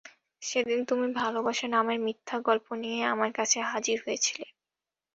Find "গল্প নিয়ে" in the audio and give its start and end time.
2.47-2.99